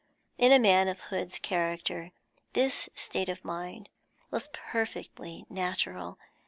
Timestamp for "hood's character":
0.99-2.11